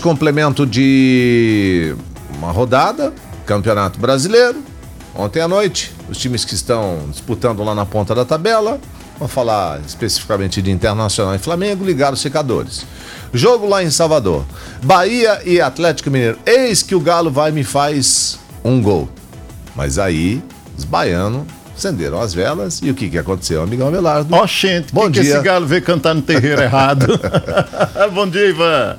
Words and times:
Complemento 0.00 0.64
de 0.64 1.92
uma 2.36 2.52
rodada, 2.52 3.12
Campeonato 3.44 3.98
Brasileiro. 3.98 4.62
Ontem 5.12 5.40
à 5.40 5.48
noite, 5.48 5.92
os 6.08 6.16
times 6.16 6.44
que 6.44 6.54
estão 6.54 7.08
disputando 7.10 7.64
lá 7.64 7.74
na 7.74 7.84
ponta 7.84 8.14
da 8.14 8.24
tabela, 8.24 8.80
vamos 9.18 9.34
falar 9.34 9.80
especificamente 9.84 10.62
de 10.62 10.70
Internacional 10.70 11.34
e 11.34 11.38
Flamengo, 11.40 11.84
ligaram 11.84 12.14
os 12.14 12.20
secadores. 12.20 12.86
Jogo 13.34 13.66
lá 13.66 13.82
em 13.82 13.90
Salvador. 13.90 14.44
Bahia 14.84 15.42
e 15.44 15.60
Atlético 15.60 16.12
Mineiro. 16.12 16.38
Eis 16.46 16.80
que 16.80 16.94
o 16.94 17.00
Galo 17.00 17.28
vai 17.28 17.50
e 17.50 17.54
me 17.54 17.64
faz 17.64 18.38
um 18.62 18.80
gol. 18.80 19.08
Mas 19.74 19.98
aí, 19.98 20.40
os 20.76 20.84
baianos 20.84 21.42
acenderam 21.78 22.20
as 22.20 22.34
velas 22.34 22.80
e 22.82 22.90
o 22.90 22.94
que, 22.94 23.08
que 23.08 23.18
aconteceu, 23.18 23.62
amigão 23.62 23.88
Abelardo? 23.88 24.34
Ó, 24.34 24.42
oh, 24.42 24.46
gente, 24.46 24.92
Bom 24.92 25.06
que, 25.06 25.12
dia. 25.12 25.22
que 25.22 25.28
esse 25.28 25.40
galo 25.40 25.66
veio 25.66 25.82
cantar 25.82 26.14
no 26.14 26.22
terreiro 26.22 26.60
errado? 26.60 27.18
Bom 28.14 28.28
dia, 28.28 28.48
Ivan. 28.48 28.96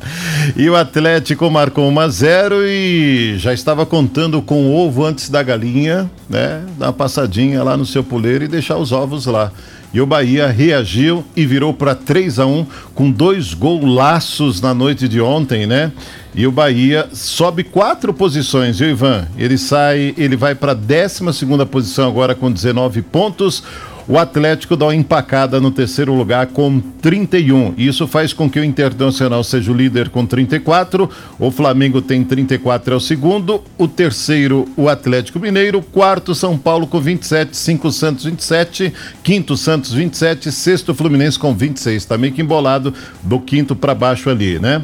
E 0.55 0.70
o 0.70 0.75
Atlético 0.75 1.50
marcou 1.50 1.89
1 1.89 2.00
a 2.00 2.07
0 2.07 2.68
e 2.68 3.35
já 3.38 3.53
estava 3.53 3.85
contando 3.85 4.41
com 4.41 4.67
o 4.67 4.75
ovo 4.75 5.05
antes 5.05 5.30
da 5.30 5.44
galinha, 5.44 6.09
né? 6.30 6.63
Dar 6.77 6.88
uma 6.88 6.94
passadinha 6.94 7.63
lá 7.63 7.75
no 7.75 7.85
seu 7.85 8.03
puleiro 8.03 8.45
e 8.45 8.48
deixar 8.48 8.77
os 8.77 8.91
ovos 8.91 9.25
lá. 9.25 9.52
E 9.94 9.99
o 9.99 10.05
Bahia 10.05 10.48
reagiu 10.48 11.25
e 11.35 11.45
virou 11.45 11.73
para 11.73 11.95
3 11.95 12.39
a 12.39 12.45
1 12.45 12.66
com 12.94 13.09
dois 13.09 13.53
golaços 13.53 14.62
na 14.62 14.73
noite 14.73 15.08
de 15.08 15.20
ontem, 15.20 15.66
né? 15.66 15.91
E 16.35 16.45
o 16.45 16.52
Bahia 16.52 17.09
sobe 17.11 17.63
quatro 17.63 18.13
posições, 18.13 18.80
viu, 18.80 18.91
Ivan? 18.91 19.27
Ele 19.36 19.58
sai, 19.58 20.13
ele 20.16 20.36
vai 20.36 20.53
para 20.53 20.73
a 20.73 20.75
12 20.75 21.34
segunda 21.34 21.66
posição 21.66 22.08
agora 22.08 22.36
com 22.36 22.52
19 22.52 23.02
pontos. 23.02 23.63
O 24.09 24.18
Atlético 24.18 24.76
dá 24.76 24.88
uma 24.88 24.95
empacada 24.95 25.62
no 25.62 25.70
terceiro 25.70 26.16
lugar 26.16 26.48
com 26.48 26.80
31. 26.80 27.76
Isso 27.77 28.08
faz 28.08 28.34
com 28.34 28.50
que 28.50 28.59
o 28.59 28.63
Internacional 28.63 29.44
seja 29.44 29.72
o 29.72 29.76
líder 29.76 30.09
com 30.09 30.26
34. 30.26 31.08
O 31.38 31.52
Flamengo 31.52 32.02
tem 32.02 32.23
34, 32.23 32.95
é 32.95 32.98
o 32.98 33.00
segundo. 33.00 33.64
O 33.77 33.88
terceiro, 33.88 34.67
o 34.76 34.90
Atlético 34.90 35.39
Mineiro. 35.39 35.83
Quarto, 35.83 36.33
São 36.33 36.58
Paulo 36.58 36.88
com 36.88 37.00
27. 37.00 37.56
Cinco, 37.56 37.92
Santos 37.92 38.25
27. 38.25 38.92
Quinto, 39.22 39.56
Santos 39.56 39.94
27. 39.94 40.52
Sexto, 40.52 40.95
Fluminense 40.95 41.38
com 41.38 41.53
26. 41.53 42.03
Tá 42.05 42.17
meio 42.17 42.33
que 42.33 42.42
embolado 42.42 42.92
do 43.22 43.39
quinto 43.39 43.76
para 43.76 43.94
baixo 43.94 44.28
ali, 44.31 44.58
né? 44.58 44.83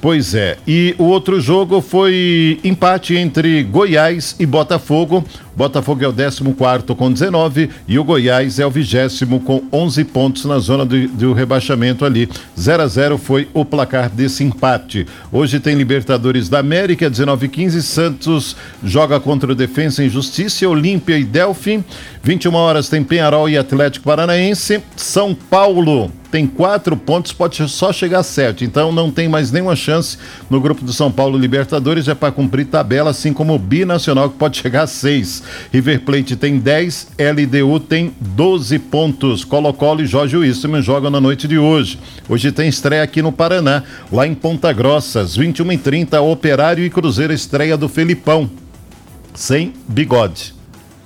Pois 0.00 0.34
é. 0.34 0.58
E 0.66 0.94
o 0.98 1.04
outro 1.04 1.40
jogo 1.40 1.80
foi 1.80 2.60
empate 2.62 3.16
entre 3.16 3.62
Goiás 3.64 4.36
e 4.38 4.46
Botafogo. 4.46 5.24
Botafogo 5.58 6.04
é 6.04 6.06
o 6.06 6.12
14 6.12 6.40
com 6.96 7.12
19 7.12 7.68
e 7.88 7.98
o 7.98 8.04
Goiás 8.04 8.60
é 8.60 8.64
o 8.64 8.70
vigésimo 8.70 9.40
com 9.40 9.60
11 9.72 10.04
pontos 10.04 10.44
na 10.44 10.60
zona 10.60 10.86
do, 10.86 11.08
do 11.08 11.32
rebaixamento 11.32 12.04
ali. 12.04 12.28
0 12.56 12.84
a 12.84 12.86
0 12.86 13.18
foi 13.18 13.48
o 13.52 13.64
placar 13.64 14.08
desse 14.08 14.44
empate. 14.44 15.04
Hoje 15.32 15.58
tem 15.58 15.74
Libertadores 15.74 16.48
da 16.48 16.60
América, 16.60 17.10
19 17.10 17.46
e 17.46 17.48
15. 17.48 17.82
Santos 17.82 18.54
joga 18.84 19.18
contra 19.18 19.50
o 19.50 19.54
Defensa 19.54 20.04
em 20.04 20.08
Justiça, 20.08 20.68
Olímpia 20.68 21.18
e 21.18 21.24
Delfim. 21.24 21.82
21 22.22 22.54
horas 22.54 22.88
tem 22.88 23.02
Penharol 23.02 23.48
e 23.48 23.58
Atlético 23.58 24.04
Paranaense. 24.04 24.80
São 24.94 25.34
Paulo 25.34 26.08
tem 26.30 26.46
quatro 26.46 26.96
pontos, 26.96 27.32
pode 27.32 27.66
só 27.68 27.92
chegar 27.92 28.20
a 28.20 28.22
sete. 28.22 28.64
Então 28.64 28.92
não 28.92 29.10
tem 29.10 29.28
mais 29.28 29.50
nenhuma 29.50 29.74
chance 29.74 30.18
no 30.50 30.60
grupo 30.60 30.84
do 30.84 30.92
São 30.92 31.10
Paulo 31.10 31.38
Libertadores. 31.38 32.08
É 32.08 32.14
para 32.14 32.32
cumprir 32.32 32.66
tabela, 32.66 33.10
assim 33.10 33.32
como 33.32 33.54
o 33.54 33.58
Binacional, 33.58 34.30
que 34.30 34.36
pode 34.36 34.58
chegar 34.58 34.82
a 34.82 34.86
seis. 34.86 35.42
River 35.72 36.00
Plate 36.00 36.36
tem 36.36 36.58
10, 36.58 37.08
LDU 37.18 37.80
tem 37.80 38.12
12 38.20 38.78
pontos. 38.78 39.44
Colo-Colo 39.44 40.02
e 40.02 40.06
Jorge 40.06 40.36
Wilson 40.36 40.80
jogam 40.80 41.10
na 41.10 41.20
noite 41.20 41.46
de 41.48 41.58
hoje. 41.58 41.98
Hoje 42.28 42.52
tem 42.52 42.68
estreia 42.68 43.02
aqui 43.02 43.22
no 43.22 43.32
Paraná, 43.32 43.82
lá 44.12 44.26
em 44.26 44.34
Ponta 44.34 44.72
Grossa, 44.72 45.20
às 45.20 45.36
21h30, 45.36 46.20
Operário 46.22 46.84
e 46.84 46.90
Cruzeiro 46.90 47.32
estreia 47.32 47.76
do 47.76 47.88
Felipão. 47.88 48.50
Sem 49.34 49.72
bigode. 49.86 50.54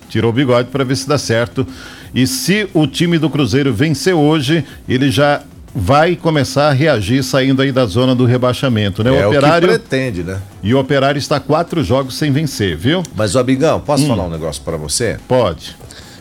Tirou 0.09 0.31
o 0.31 0.35
bigode 0.35 0.69
para 0.69 0.85
ver 0.85 0.97
se 0.97 1.09
dá 1.09 1.19
certo. 1.19 1.67
E 2.15 2.27
se 2.27 2.69
o 2.75 2.86
time 2.86 3.19
do 3.19 3.31
Cruzeiro 3.31 3.73
vencer 3.73 4.14
hoje, 4.14 4.64
ele 4.89 5.11
já 5.11 5.42
vai 5.74 6.16
começar 6.16 6.68
a 6.68 6.72
reagir 6.72 7.22
saindo 7.22 7.62
aí 7.62 7.72
da 7.72 7.86
zona 7.86 8.14
do 8.14 8.24
rebaixamento, 8.24 9.02
né? 9.02 9.16
É 9.16 9.27
o 9.27 9.28
Operário 9.28 9.68
o 9.68 9.72
que 9.72 9.78
pretende, 9.78 10.22
né? 10.22 10.40
E 10.62 10.74
o 10.74 10.78
Operário 10.78 11.18
está 11.18 11.40
quatro 11.40 11.83
jogos 11.83 12.14
sem 12.16 12.30
vencer, 12.30 12.77
viu? 12.77 13.02
Mas, 13.14 13.36
Abigão, 13.36 13.80
posso 13.80 14.05
hum. 14.05 14.08
falar 14.08 14.24
um 14.24 14.30
negócio 14.30 14.62
para 14.62 14.77
você? 14.77 15.18
Pode. 15.27 15.77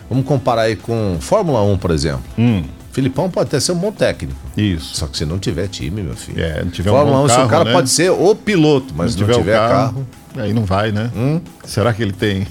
Vamos 0.09 0.25
comparar 0.25 0.63
aí 0.63 0.75
com 0.75 1.17
Fórmula 1.19 1.61
1, 1.63 1.77
por 1.77 1.91
exemplo. 1.91 2.23
Hum. 2.37 2.63
Filipão 2.91 3.29
pode 3.29 3.47
até 3.47 3.59
ser 3.59 3.71
um 3.71 3.77
bom 3.77 3.91
técnico. 3.91 4.37
Isso. 4.57 4.95
Só 4.97 5.07
que 5.07 5.17
se 5.17 5.25
não 5.25 5.39
tiver 5.39 5.67
time, 5.67 6.01
meu 6.01 6.15
filho. 6.15 6.43
É, 6.43 6.63
não 6.63 6.71
tiver 6.71 6.89
Fórmula 6.89 7.19
um 7.19 7.21
bom 7.21 7.25
1, 7.25 7.27
carro, 7.27 7.45
o 7.45 7.49
cara 7.49 7.63
né? 7.65 7.71
pode 7.71 7.89
ser 7.89 8.09
o 8.09 8.35
piloto, 8.35 8.93
mas 8.95 9.15
não 9.15 9.25
se 9.25 9.31
não 9.33 9.39
tiver, 9.39 9.53
tiver 9.53 9.65
o 9.65 9.69
carro, 9.69 9.93
carro. 9.93 10.07
Aí 10.35 10.53
não 10.53 10.65
vai, 10.65 10.91
né? 10.91 11.09
Hum. 11.15 11.39
Será 11.63 11.93
que 11.93 12.01
ele 12.01 12.11
tem? 12.11 12.45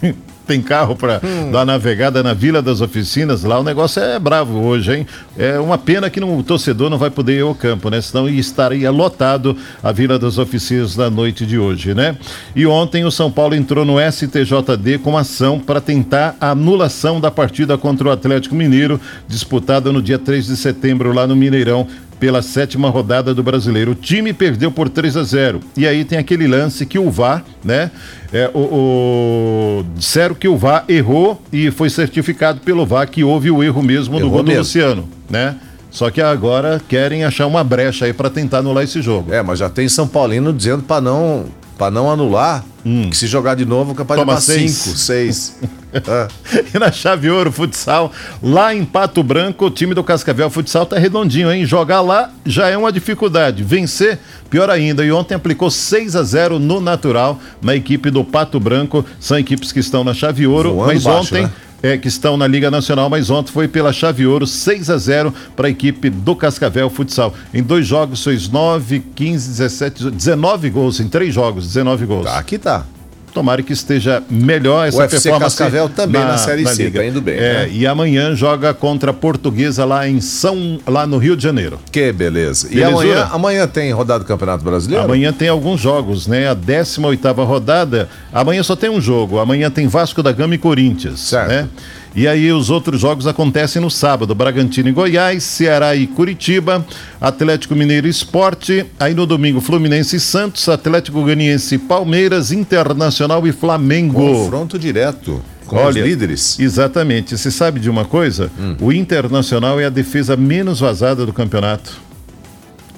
Tem 0.50 0.60
carro 0.60 0.96
para 0.96 1.20
Hum. 1.22 1.52
dar 1.52 1.64
navegada 1.64 2.24
na 2.24 2.34
Vila 2.34 2.60
das 2.60 2.80
Oficinas 2.80 3.44
lá, 3.44 3.60
o 3.60 3.62
negócio 3.62 4.02
é 4.02 4.18
bravo 4.18 4.60
hoje, 4.64 4.96
hein? 4.96 5.06
É 5.38 5.60
uma 5.60 5.78
pena 5.78 6.10
que 6.10 6.18
não, 6.18 6.36
o 6.36 6.42
torcedor 6.42 6.90
não 6.90 6.98
vai 6.98 7.08
poder 7.08 7.38
ir 7.38 7.42
ao 7.42 7.54
campo, 7.54 7.88
né? 7.88 8.00
Senão 8.00 8.28
estaria 8.28 8.90
lotado 8.90 9.56
a 9.80 9.92
Vila 9.92 10.18
das 10.18 10.38
Oficinas 10.38 10.96
na 10.96 11.08
noite 11.08 11.46
de 11.46 11.56
hoje, 11.56 11.94
né? 11.94 12.16
E 12.56 12.66
ontem 12.66 13.04
o 13.04 13.12
São 13.12 13.30
Paulo 13.30 13.54
entrou 13.54 13.84
no 13.84 13.94
STJD 14.00 14.98
com 14.98 15.16
ação 15.16 15.60
para 15.60 15.80
tentar 15.80 16.34
a 16.40 16.50
anulação 16.50 17.20
da 17.20 17.30
partida 17.30 17.78
contra 17.78 18.08
o 18.08 18.10
Atlético 18.10 18.56
Mineiro, 18.56 19.00
disputada 19.28 19.92
no 19.92 20.02
dia 20.02 20.18
3 20.18 20.46
de 20.46 20.56
setembro 20.56 21.12
lá 21.12 21.28
no 21.28 21.36
Mineirão 21.36 21.86
pela 22.20 22.42
sétima 22.42 22.90
rodada 22.90 23.34
do 23.34 23.42
Brasileiro. 23.42 23.92
O 23.92 23.94
time 23.94 24.34
perdeu 24.34 24.70
por 24.70 24.90
3 24.90 25.16
a 25.16 25.22
0. 25.24 25.60
E 25.74 25.86
aí 25.86 26.04
tem 26.04 26.18
aquele 26.18 26.46
lance 26.46 26.84
que 26.84 26.98
o 26.98 27.10
VAR, 27.10 27.42
né? 27.64 27.90
É, 28.30 28.50
o, 28.52 28.58
o... 28.58 29.84
Disseram 29.96 30.34
que 30.34 30.46
o 30.46 30.56
VAR 30.56 30.84
errou 30.86 31.42
e 31.50 31.70
foi 31.70 31.88
certificado 31.88 32.60
pelo 32.60 32.84
VAR 32.84 33.08
que 33.08 33.24
houve 33.24 33.50
o 33.50 33.62
erro 33.64 33.82
mesmo 33.82 34.16
Errou 34.16 34.28
no 34.28 34.30
gol 34.30 34.42
do 34.42 34.48
mesmo. 34.48 34.60
Luciano, 34.60 35.08
né? 35.28 35.56
Só 35.90 36.10
que 36.10 36.20
agora 36.20 36.80
querem 36.86 37.24
achar 37.24 37.46
uma 37.46 37.64
brecha 37.64 38.04
aí 38.04 38.12
para 38.12 38.28
tentar 38.28 38.58
anular 38.58 38.84
esse 38.84 39.00
jogo. 39.00 39.32
É, 39.32 39.42
mas 39.42 39.58
já 39.58 39.68
tem 39.68 39.88
São 39.88 40.06
Paulino 40.06 40.52
dizendo 40.52 40.82
para 40.82 41.00
não, 41.00 41.46
pra 41.76 41.90
não 41.90 42.08
anular, 42.10 42.64
que 42.84 43.16
se 43.16 43.26
jogar 43.26 43.56
de 43.56 43.64
novo, 43.64 43.94
capaz 43.94 44.20
Toma 44.20 44.36
de 44.36 44.42
seis. 44.42 44.72
5, 44.72 44.96
6. 44.96 45.58
E 46.74 46.78
na 46.78 46.90
Chave 46.92 47.30
Ouro 47.30 47.50
Futsal, 47.50 48.12
lá 48.42 48.74
em 48.74 48.84
Pato 48.84 49.22
Branco, 49.22 49.66
o 49.66 49.70
time 49.70 49.94
do 49.94 50.02
Cascavel 50.04 50.50
Futsal 50.50 50.86
tá 50.86 50.98
redondinho, 50.98 51.50
hein? 51.52 51.64
Jogar 51.64 52.00
lá 52.00 52.30
já 52.44 52.68
é 52.68 52.76
uma 52.76 52.92
dificuldade. 52.92 53.62
Vencer, 53.62 54.18
pior 54.48 54.70
ainda. 54.70 55.04
E 55.04 55.12
ontem 55.12 55.34
aplicou 55.34 55.70
6 55.70 56.16
a 56.16 56.22
0 56.22 56.58
no 56.58 56.80
natural 56.80 57.38
na 57.62 57.74
equipe 57.74 58.10
do 58.10 58.24
Pato 58.24 58.58
Branco. 58.60 59.04
São 59.18 59.38
equipes 59.38 59.72
que 59.72 59.80
estão 59.80 60.04
na 60.04 60.14
Chave 60.14 60.46
Ouro, 60.46 60.74
Voando 60.74 60.92
mas 60.92 61.02
baixo, 61.04 61.34
ontem. 61.34 61.42
né? 61.44 61.50
É, 61.82 61.96
que 61.96 62.08
estão 62.08 62.36
na 62.36 62.46
Liga 62.46 62.70
Nacional, 62.70 63.08
mas 63.08 63.30
ontem 63.30 63.50
foi 63.50 63.66
pela 63.66 63.90
Chave 63.90 64.26
Ouro 64.26 64.46
6 64.46 64.90
a 64.90 64.98
0 64.98 65.32
para 65.56 65.66
a 65.66 65.70
equipe 65.70 66.10
do 66.10 66.36
Cascavel 66.36 66.90
Futsal. 66.90 67.32
Em 67.54 67.62
dois 67.62 67.86
jogos, 67.86 68.22
fez 68.22 68.50
9, 68.50 69.02
15, 69.14 69.48
17, 69.48 70.10
19 70.10 70.68
gols, 70.68 71.00
em 71.00 71.08
três 71.08 71.32
jogos, 71.32 71.66
19 71.68 72.04
gols. 72.04 72.26
Tá, 72.26 72.38
aqui 72.38 72.58
tá. 72.58 72.84
Tomara 73.32 73.62
que 73.62 73.72
esteja 73.72 74.22
melhor 74.30 74.86
essa 74.88 74.96
O 74.98 75.00
UFC 75.00 75.22
performance. 75.22 75.56
Cascavel 75.56 75.88
também 75.88 76.20
na 76.20 76.36
Série 76.38 76.66
C, 76.66 76.84
Liga. 76.84 77.00
tá 77.00 77.06
indo 77.06 77.20
bem, 77.20 77.36
É, 77.36 77.52
né? 77.52 77.68
e 77.72 77.86
amanhã 77.86 78.34
joga 78.34 78.74
contra 78.74 79.10
a 79.10 79.14
Portuguesa 79.14 79.84
lá 79.84 80.08
em 80.08 80.20
São, 80.20 80.78
lá 80.86 81.06
no 81.06 81.16
Rio 81.18 81.36
de 81.36 81.42
Janeiro. 81.42 81.78
Que 81.92 82.12
beleza. 82.12 82.66
E 82.70 82.74
Belezura? 82.76 82.96
amanhã, 82.98 83.28
amanhã 83.32 83.66
tem 83.66 83.92
rodada 83.92 84.20
do 84.24 84.26
Campeonato 84.26 84.64
Brasileiro? 84.64 85.04
Amanhã 85.04 85.32
tem 85.32 85.48
alguns 85.48 85.80
jogos, 85.80 86.26
né? 86.26 86.48
A 86.50 86.54
18ª 86.54 87.44
rodada. 87.44 88.08
Amanhã 88.32 88.62
só 88.62 88.74
tem 88.76 88.90
um 88.90 89.00
jogo. 89.00 89.38
Amanhã 89.38 89.70
tem 89.70 89.86
Vasco 89.86 90.22
da 90.22 90.32
Gama 90.32 90.54
e 90.54 90.58
Corinthians, 90.58 91.20
Certo. 91.20 91.48
né? 91.48 91.68
E 92.14 92.26
aí 92.26 92.50
os 92.52 92.70
outros 92.70 93.00
jogos 93.00 93.26
acontecem 93.26 93.80
no 93.80 93.90
sábado, 93.90 94.34
Bragantino 94.34 94.88
e 94.88 94.92
Goiás, 94.92 95.44
Ceará 95.44 95.94
e 95.94 96.06
Curitiba, 96.06 96.84
Atlético 97.20 97.76
Mineiro 97.76 98.06
e 98.06 98.10
Esporte, 98.10 98.84
aí 98.98 99.14
no 99.14 99.26
domingo 99.26 99.60
Fluminense 99.60 100.16
e 100.16 100.20
Santos, 100.20 100.68
Atlético 100.68 101.22
Ganiense 101.24 101.76
e 101.76 101.78
Palmeiras, 101.78 102.50
Internacional 102.50 103.46
e 103.46 103.52
Flamengo. 103.52 104.20
Confronto 104.20 104.78
direto 104.78 105.40
com 105.66 105.76
Olha, 105.76 106.02
os 106.02 106.08
líderes. 106.08 106.58
Exatamente. 106.58 107.38
Você 107.38 107.48
sabe 107.48 107.78
de 107.78 107.88
uma 107.88 108.04
coisa? 108.04 108.50
Hum. 108.58 108.76
O 108.80 108.92
Internacional 108.92 109.78
é 109.78 109.84
a 109.84 109.90
defesa 109.90 110.36
menos 110.36 110.80
vazada 110.80 111.24
do 111.24 111.32
campeonato. 111.32 111.96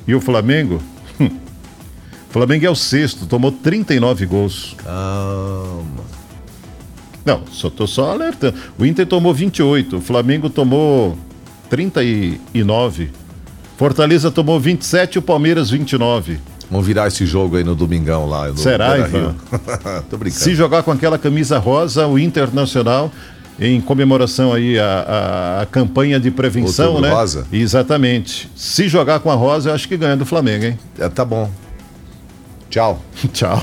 E 0.08 0.15
o 0.15 0.20
Flamengo? 0.20 0.82
Hum. 1.20 1.31
O 2.29 2.32
Flamengo 2.32 2.65
é 2.65 2.70
o 2.70 2.75
sexto, 2.75 3.26
tomou 3.26 3.53
39 3.53 4.25
gols. 4.25 4.75
Calma. 4.82 6.12
Não, 7.24 7.42
só 7.50 7.70
tô 7.70 7.86
só 7.86 8.10
alertando. 8.10 8.56
O 8.78 8.84
Inter 8.84 9.06
tomou 9.06 9.32
28, 9.32 9.96
o 9.96 10.00
Flamengo 10.00 10.50
tomou 10.50 11.16
39. 11.70 13.10
Fortaleza 13.76 14.30
tomou 14.30 14.60
27 14.60 15.14
e 15.14 15.19
o 15.19 15.22
Palmeiras 15.22 15.70
29. 15.70 16.38
Vamos 16.70 16.86
virar 16.86 17.08
esse 17.08 17.26
jogo 17.26 17.56
aí 17.56 17.64
no 17.64 17.74
domingão 17.74 18.26
lá. 18.26 18.48
No 18.48 18.56
Será, 18.56 18.92
Beira-Rio. 18.92 19.34
Tô 20.08 20.16
brincando. 20.16 20.42
Se 20.42 20.54
jogar 20.54 20.82
com 20.82 20.90
aquela 20.90 21.19
camisa 21.19 21.58
rosa, 21.58 22.06
o 22.06 22.19
Internacional, 22.19 23.12
em 23.60 23.80
comemoração 23.80 24.52
aí 24.52 24.78
a, 24.78 24.84
a, 24.84 25.62
a 25.62 25.66
campanha 25.66 26.19
de 26.19 26.30
prevenção, 26.30 26.92
Outubro 26.92 27.10
né? 27.10 27.14
rosa? 27.14 27.46
Exatamente. 27.52 28.50
Se 28.56 28.88
jogar 28.88 29.20
com 29.20 29.30
a 29.30 29.34
rosa, 29.34 29.70
eu 29.70 29.74
acho 29.74 29.86
que 29.86 29.96
ganha 29.96 30.16
do 30.16 30.24
Flamengo, 30.24 30.64
hein? 30.64 30.78
É, 30.98 31.08
tá 31.08 31.24
bom. 31.24 31.50
Tchau. 32.70 33.02
Tchau. 33.32 33.62